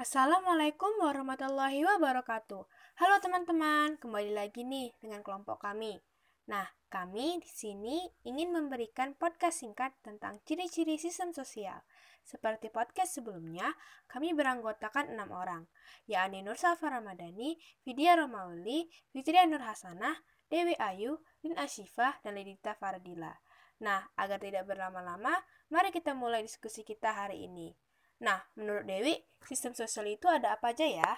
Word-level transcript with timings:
Assalamualaikum 0.00 1.04
warahmatullahi 1.04 1.84
wabarakatuh. 1.84 2.64
Halo 3.04 3.16
teman-teman, 3.20 4.00
kembali 4.00 4.32
lagi 4.32 4.64
nih 4.64 4.96
dengan 4.96 5.20
kelompok 5.20 5.60
kami. 5.60 6.00
Nah, 6.48 6.64
kami 6.88 7.36
di 7.36 7.50
sini 7.52 8.08
ingin 8.24 8.48
memberikan 8.48 9.12
podcast 9.12 9.60
singkat 9.60 9.92
tentang 10.00 10.40
ciri-ciri 10.48 10.96
sistem 10.96 11.36
sosial. 11.36 11.84
Seperti 12.24 12.72
podcast 12.72 13.20
sebelumnya, 13.20 13.76
kami 14.08 14.32
beranggotakan 14.32 15.12
enam 15.12 15.36
orang, 15.36 15.68
yakni 16.08 16.40
Nur 16.40 16.56
Safa 16.56 16.96
Ramadhani, 16.96 17.60
Vidya 17.84 18.16
Romauli, 18.16 18.88
Fitria 19.12 19.44
Nur 19.44 19.60
Hasanah, 19.60 20.16
Dewi 20.48 20.80
Ayu, 20.80 21.20
Lin 21.44 21.60
Ashifah, 21.60 22.24
dan 22.24 22.40
Lidita 22.40 22.72
Faradila. 22.72 23.36
Nah, 23.84 24.08
agar 24.16 24.40
tidak 24.40 24.64
berlama-lama, 24.64 25.44
mari 25.68 25.92
kita 25.92 26.16
mulai 26.16 26.40
diskusi 26.40 26.88
kita 26.88 27.12
hari 27.12 27.44
ini. 27.44 27.76
Nah, 28.20 28.44
menurut 28.52 28.84
Dewi, 28.84 29.16
sistem 29.48 29.72
sosial 29.72 30.12
itu 30.12 30.28
ada 30.28 30.52
apa 30.60 30.76
aja 30.76 30.84
ya? 30.84 31.12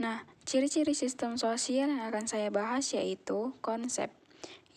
Nah, 0.00 0.24
ciri-ciri 0.48 0.96
sistem 0.96 1.36
sosial 1.36 1.92
yang 1.92 2.08
akan 2.08 2.24
saya 2.24 2.48
bahas 2.48 2.88
yaitu 2.96 3.52
konsep. 3.60 4.08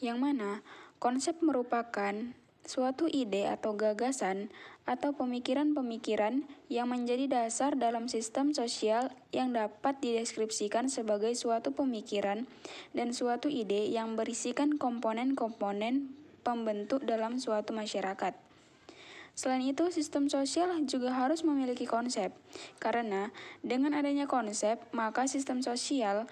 Yang 0.04 0.18
mana 0.20 0.52
konsep 1.00 1.40
merupakan 1.40 2.36
suatu 2.68 3.08
ide 3.08 3.48
atau 3.48 3.78
gagasan 3.80 4.52
atau 4.84 5.16
pemikiran-pemikiran 5.16 6.44
yang 6.68 6.92
menjadi 6.92 7.26
dasar 7.32 7.80
dalam 7.80 8.12
sistem 8.12 8.52
sosial 8.52 9.14
yang 9.32 9.56
dapat 9.56 9.98
dideskripsikan 10.04 10.92
sebagai 10.92 11.34
suatu 11.34 11.72
pemikiran 11.72 12.46
dan 12.92 13.16
suatu 13.16 13.48
ide 13.48 13.88
yang 13.88 14.20
berisikan 14.20 14.76
komponen-komponen 14.76 16.12
pembentuk 16.44 17.08
dalam 17.08 17.40
suatu 17.40 17.72
masyarakat. 17.72 18.55
Selain 19.36 19.62
itu, 19.62 19.92
sistem 19.92 20.32
sosial 20.32 20.72
juga 20.88 21.12
harus 21.12 21.44
memiliki 21.44 21.84
konsep, 21.84 22.32
karena 22.80 23.36
dengan 23.60 23.92
adanya 23.92 24.32
konsep, 24.32 24.80
maka 24.96 25.28
sistem 25.28 25.60
sosial 25.60 26.24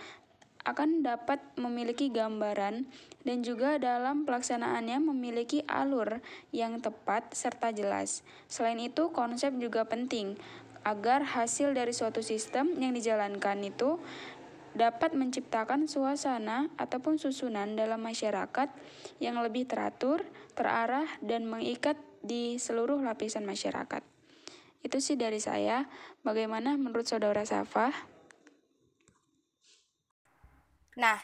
akan 0.63 1.03
dapat 1.03 1.43
memiliki 1.59 2.07
gambaran 2.07 2.87
dan 3.27 3.37
juga 3.43 3.75
dalam 3.75 4.23
pelaksanaannya 4.23 5.03
memiliki 5.03 5.59
alur 5.67 6.23
yang 6.55 6.79
tepat 6.79 7.35
serta 7.35 7.75
jelas. 7.75 8.23
Selain 8.47 8.79
itu, 8.79 9.11
konsep 9.11 9.51
juga 9.59 9.83
penting 9.83 10.39
agar 10.87 11.27
hasil 11.27 11.75
dari 11.75 11.91
suatu 11.91 12.23
sistem 12.23 12.75
yang 12.79 12.95
dijalankan 12.95 13.59
itu 13.63 13.99
dapat 14.73 15.13
menciptakan 15.13 15.85
suasana 15.85 16.71
ataupun 16.79 17.19
susunan 17.19 17.75
dalam 17.75 17.99
masyarakat 17.99 18.71
yang 19.19 19.37
lebih 19.43 19.67
teratur, 19.69 20.23
terarah, 20.55 21.05
dan 21.19 21.45
mengikat 21.45 21.99
di 22.23 22.55
seluruh 22.55 23.03
lapisan 23.03 23.43
masyarakat. 23.43 24.01
Itu 24.79 24.97
sih 25.03 25.19
dari 25.19 25.43
saya. 25.43 25.91
Bagaimana 26.23 26.79
menurut 26.79 27.03
saudara 27.03 27.43
Safa? 27.43 27.91
Nah, 30.95 31.19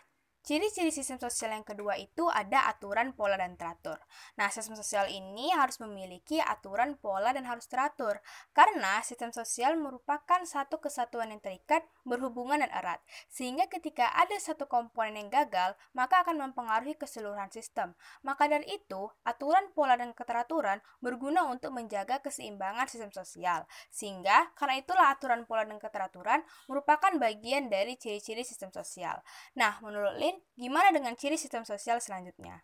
Ciri-ciri 0.50 0.90
sistem 0.90 1.22
sosial 1.22 1.54
yang 1.54 1.62
kedua 1.62 1.94
itu 2.02 2.26
ada 2.26 2.66
aturan, 2.66 3.14
pola, 3.14 3.38
dan 3.38 3.54
teratur. 3.54 4.02
Nah, 4.34 4.50
sistem 4.50 4.74
sosial 4.74 5.06
ini 5.06 5.54
harus 5.54 5.78
memiliki 5.78 6.42
aturan, 6.42 6.98
pola, 6.98 7.30
dan 7.38 7.46
harus 7.46 7.70
teratur. 7.70 8.18
Karena 8.50 8.98
sistem 9.06 9.30
sosial 9.30 9.78
merupakan 9.78 10.42
satu 10.42 10.82
kesatuan 10.82 11.30
yang 11.30 11.38
terikat, 11.38 11.86
berhubungan, 12.02 12.66
dan 12.66 12.74
erat. 12.74 12.98
Sehingga 13.30 13.70
ketika 13.70 14.10
ada 14.10 14.34
satu 14.42 14.66
komponen 14.66 15.22
yang 15.22 15.30
gagal, 15.30 15.78
maka 15.94 16.26
akan 16.26 16.42
mempengaruhi 16.50 16.98
keseluruhan 16.98 17.54
sistem. 17.54 17.94
Maka 18.26 18.50
dari 18.50 18.66
itu, 18.74 19.06
aturan, 19.30 19.70
pola, 19.78 20.02
dan 20.02 20.18
keteraturan 20.18 20.82
berguna 20.98 21.46
untuk 21.46 21.78
menjaga 21.78 22.26
keseimbangan 22.26 22.90
sistem 22.90 23.14
sosial. 23.14 23.70
Sehingga, 23.94 24.50
karena 24.58 24.82
itulah 24.82 25.14
aturan, 25.14 25.46
pola, 25.46 25.62
dan 25.62 25.78
keteraturan 25.78 26.42
merupakan 26.66 27.14
bagian 27.22 27.70
dari 27.70 28.02
ciri-ciri 28.02 28.42
sistem 28.42 28.74
sosial. 28.74 29.22
Nah, 29.54 29.78
menurut 29.86 30.18
Lin, 30.18 30.39
gimana 30.58 30.94
dengan 30.94 31.16
ciri 31.16 31.36
sistem 31.36 31.64
sosial 31.64 32.04
selanjutnya? 32.04 32.64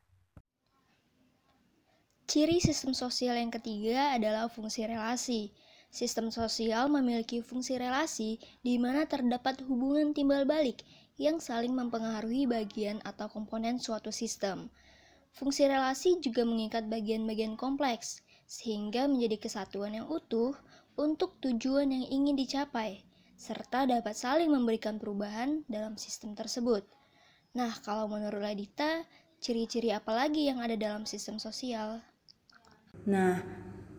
Ciri 2.25 2.57
sistem 2.57 2.97
sosial 2.97 3.37
yang 3.37 3.53
ketiga 3.53 4.17
adalah 4.17 4.49
fungsi 4.49 4.89
relasi. 4.89 5.53
Sistem 5.93 6.33
sosial 6.33 6.89
memiliki 6.89 7.39
fungsi 7.39 7.77
relasi 7.77 8.41
di 8.65 8.75
mana 8.81 9.05
terdapat 9.05 9.63
hubungan 9.63 10.11
timbal 10.11 10.43
balik 10.43 10.83
yang 11.15 11.39
saling 11.39 11.71
mempengaruhi 11.71 12.43
bagian 12.43 12.99
atau 13.07 13.31
komponen 13.31 13.79
suatu 13.79 14.11
sistem. 14.11 14.67
Fungsi 15.31 15.67
relasi 15.67 16.19
juga 16.19 16.43
mengikat 16.43 16.87
bagian-bagian 16.91 17.55
kompleks, 17.55 18.19
sehingga 18.47 19.07
menjadi 19.07 19.39
kesatuan 19.39 19.95
yang 19.95 20.07
utuh 20.11 20.55
untuk 20.95 21.39
tujuan 21.43 21.91
yang 21.91 22.05
ingin 22.07 22.35
dicapai, 22.39 23.03
serta 23.35 23.83
dapat 23.83 24.15
saling 24.15 24.47
memberikan 24.47 24.95
perubahan 24.95 25.63
dalam 25.67 25.99
sistem 25.99 26.35
tersebut. 26.35 26.87
Nah, 27.55 27.71
kalau 27.87 28.11
menurut 28.11 28.43
Ladita, 28.43 29.07
ciri-ciri 29.39 29.95
apa 29.95 30.11
lagi 30.11 30.51
yang 30.51 30.59
ada 30.59 30.75
dalam 30.75 31.07
sistem 31.07 31.39
sosial? 31.39 32.03
Nah, 33.07 33.39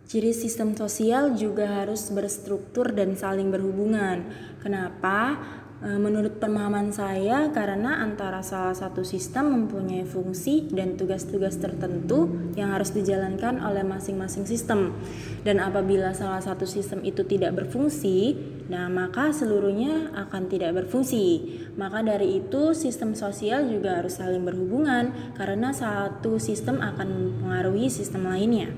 ciri 0.05 0.37
sistem 0.37 0.77
sosial 0.77 1.33
juga 1.33 1.81
harus 1.81 2.13
berstruktur 2.13 2.93
dan 2.93 3.17
saling 3.17 3.49
berhubungan. 3.49 4.29
Kenapa? 4.61 5.41
E, 5.77 5.93
menurut 6.01 6.41
pemahaman 6.41 6.89
saya, 6.89 7.53
karena 7.53 8.01
antara 8.01 8.41
salah 8.41 8.73
satu 8.73 9.05
sistem 9.05 9.53
mempunyai 9.53 10.09
fungsi 10.09 10.65
dan 10.73 10.97
tugas-tugas 10.97 11.61
tertentu 11.61 12.33
yang 12.57 12.73
harus 12.73 12.97
dijalankan 12.97 13.61
oleh 13.61 13.85
masing-masing 13.85 14.49
sistem, 14.49 14.97
dan 15.45 15.61
apabila 15.61 16.17
salah 16.17 16.41
satu 16.41 16.65
sistem 16.65 17.05
itu 17.05 17.29
tidak 17.29 17.61
berfungsi, 17.61 18.41
nah 18.73 18.89
maka 18.89 19.37
seluruhnya 19.37 20.17
akan 20.17 20.49
tidak 20.49 20.81
berfungsi. 20.81 21.61
Maka 21.77 22.01
dari 22.01 22.41
itu, 22.41 22.73
sistem 22.73 23.13
sosial 23.13 23.69
juga 23.69 24.01
harus 24.01 24.17
saling 24.17 24.49
berhubungan, 24.49 25.13
karena 25.37 25.77
satu 25.77 26.41
sistem 26.41 26.81
akan 26.81 27.09
mempengaruhi 27.13 27.93
sistem 27.93 28.25
lainnya. 28.25 28.73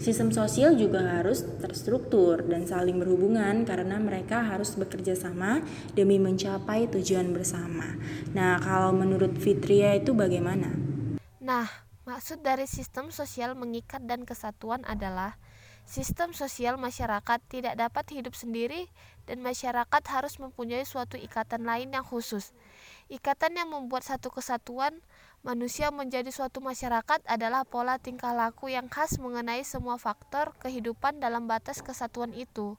Sistem 0.00 0.32
sosial 0.32 0.80
juga 0.80 1.20
harus 1.20 1.44
terstruktur 1.60 2.40
dan 2.48 2.64
saling 2.64 2.96
berhubungan 2.96 3.68
karena 3.68 4.00
mereka 4.00 4.40
harus 4.40 4.72
bekerja 4.72 5.12
sama 5.12 5.60
demi 5.92 6.16
mencapai 6.16 6.88
tujuan 6.88 7.36
bersama. 7.36 8.00
Nah, 8.32 8.56
kalau 8.64 8.96
menurut 8.96 9.36
Fitria 9.36 9.92
itu 10.00 10.16
bagaimana? 10.16 10.72
Nah, 11.44 11.68
maksud 12.08 12.40
dari 12.40 12.64
sistem 12.64 13.12
sosial 13.12 13.52
mengikat 13.52 14.00
dan 14.08 14.24
kesatuan 14.24 14.88
adalah 14.88 15.36
sistem 15.84 16.32
sosial 16.32 16.80
masyarakat 16.80 17.36
tidak 17.52 17.76
dapat 17.76 18.08
hidup 18.16 18.32
sendiri 18.32 18.88
dan 19.28 19.44
masyarakat 19.44 20.02
harus 20.08 20.40
mempunyai 20.40 20.88
suatu 20.88 21.20
ikatan 21.20 21.68
lain 21.68 21.92
yang 21.92 22.08
khusus. 22.08 22.56
Ikatan 23.10 23.58
yang 23.58 23.74
membuat 23.74 24.06
satu 24.06 24.30
kesatuan 24.30 25.02
manusia 25.42 25.90
menjadi 25.90 26.30
suatu 26.30 26.62
masyarakat 26.62 27.26
adalah 27.26 27.66
pola 27.66 27.98
tingkah 27.98 28.30
laku 28.30 28.70
yang 28.70 28.86
khas 28.86 29.18
mengenai 29.18 29.66
semua 29.66 29.98
faktor 29.98 30.54
kehidupan 30.62 31.18
dalam 31.18 31.50
batas 31.50 31.82
kesatuan 31.82 32.30
itu. 32.30 32.78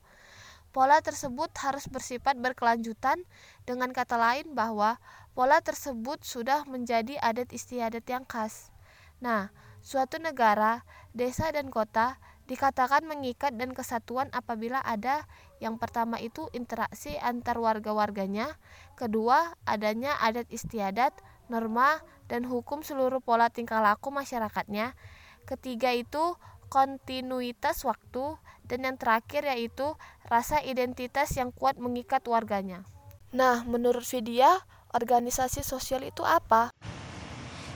Pola 0.72 1.04
tersebut 1.04 1.52
harus 1.60 1.84
bersifat 1.92 2.40
berkelanjutan, 2.40 3.28
dengan 3.68 3.92
kata 3.92 4.16
lain 4.16 4.56
bahwa 4.56 5.04
pola 5.36 5.60
tersebut 5.60 6.24
sudah 6.24 6.64
menjadi 6.64 7.20
adat 7.20 7.52
istiadat 7.52 8.08
yang 8.08 8.24
khas. 8.24 8.72
Nah, 9.20 9.52
suatu 9.84 10.16
negara, 10.16 10.88
desa, 11.12 11.52
dan 11.52 11.68
kota 11.68 12.16
dikatakan 12.50 13.06
mengikat 13.06 13.54
dan 13.58 13.74
kesatuan 13.76 14.30
apabila 14.34 14.82
ada 14.82 15.26
yang 15.62 15.78
pertama 15.78 16.18
itu 16.18 16.50
interaksi 16.56 17.18
antar 17.22 17.62
warga-warganya, 17.62 18.58
kedua 18.98 19.54
adanya 19.66 20.18
adat 20.22 20.50
istiadat, 20.50 21.14
norma, 21.52 22.02
dan 22.32 22.48
hukum 22.48 22.82
seluruh 22.82 23.20
pola 23.20 23.52
tingkah 23.52 23.84
laku 23.84 24.10
masyarakatnya. 24.10 24.96
Ketiga 25.46 25.92
itu 25.92 26.40
kontinuitas 26.72 27.84
waktu 27.84 28.40
dan 28.64 28.88
yang 28.88 28.96
terakhir 28.96 29.44
yaitu 29.44 30.00
rasa 30.32 30.64
identitas 30.64 31.36
yang 31.36 31.52
kuat 31.52 31.76
mengikat 31.76 32.24
warganya. 32.24 32.88
Nah, 33.36 33.68
menurut 33.68 34.08
Vidya, 34.08 34.64
organisasi 34.96 35.64
sosial 35.64 36.08
itu 36.08 36.24
apa? 36.24 36.72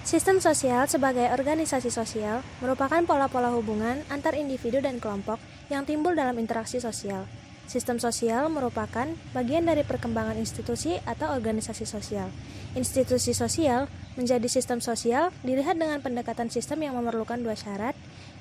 Sistem 0.06 0.38
sosial 0.38 0.86
sebagai 0.86 1.34
organisasi 1.34 1.90
sosial 1.90 2.46
merupakan 2.62 3.02
pola-pola 3.10 3.50
hubungan 3.58 4.06
antar 4.14 4.38
individu 4.38 4.78
dan 4.78 5.02
kelompok 5.02 5.42
yang 5.74 5.82
timbul 5.82 6.14
dalam 6.14 6.38
interaksi 6.38 6.78
sosial. 6.78 7.26
Sistem 7.66 7.98
sosial 7.98 8.46
merupakan 8.54 9.10
bagian 9.34 9.66
dari 9.66 9.82
perkembangan 9.82 10.38
institusi 10.38 11.02
atau 11.10 11.34
organisasi 11.34 11.90
sosial. 11.90 12.30
Institusi 12.78 13.34
sosial 13.34 13.90
menjadi 14.14 14.46
sistem 14.46 14.78
sosial 14.78 15.34
dilihat 15.42 15.74
dengan 15.74 15.98
pendekatan 16.06 16.54
sistem 16.54 16.86
yang 16.86 16.94
memerlukan 16.94 17.42
dua 17.42 17.58
syarat, 17.58 17.95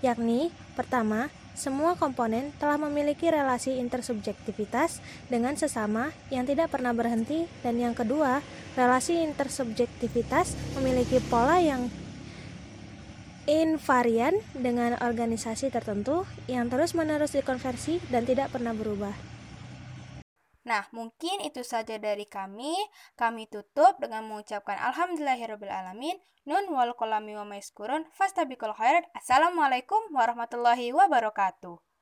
yakni 0.04 0.52
pertama, 0.76 1.32
semua 1.54 1.96
komponen 1.96 2.52
telah 2.60 2.76
memiliki 2.76 3.30
relasi 3.30 3.78
intersubjektivitas 3.80 5.00
dengan 5.32 5.56
sesama 5.56 6.12
yang 6.28 6.44
tidak 6.44 6.74
pernah 6.74 6.92
berhenti 6.92 7.48
dan 7.64 7.80
yang 7.80 7.96
kedua, 7.96 8.44
relasi 8.76 9.22
intersubjektivitas 9.24 10.52
memiliki 10.76 11.22
pola 11.32 11.62
yang 11.62 11.88
invarian 13.48 14.34
dengan 14.56 14.96
organisasi 15.00 15.68
tertentu 15.72 16.28
yang 16.48 16.68
terus-menerus 16.68 17.36
dikonversi 17.36 18.00
dan 18.12 18.24
tidak 18.28 18.52
pernah 18.52 18.72
berubah. 18.76 19.33
Nah, 20.64 20.88
mungkin 20.96 21.44
itu 21.44 21.60
saja 21.60 22.00
dari 22.00 22.24
kami. 22.24 22.72
Kami 23.20 23.44
tutup 23.52 24.00
dengan 24.00 24.24
mengucapkan 24.24 24.80
Alhamdulillahirrahmanirrahim. 24.80 26.16
Nun 26.48 26.64
wal 26.72 26.96
kolami 26.96 27.36
wa 27.36 27.44
maiskurun. 27.44 28.08
Fastabikul 28.16 28.72
khairat. 28.72 29.04
Assalamualaikum 29.12 30.00
warahmatullahi 30.12 30.92
wabarakatuh. 30.96 31.93